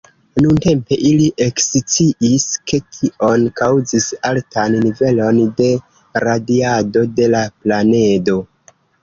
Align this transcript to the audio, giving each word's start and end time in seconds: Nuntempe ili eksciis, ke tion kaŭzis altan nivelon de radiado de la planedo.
Nuntempe 0.43 0.95
ili 1.09 1.25
eksciis, 1.47 2.45
ke 2.71 2.79
tion 2.95 3.43
kaŭzis 3.61 4.07
altan 4.31 4.79
nivelon 4.87 5.39
de 5.61 5.69
radiado 6.27 7.07
de 7.21 7.31
la 7.37 7.45
planedo. 7.61 8.41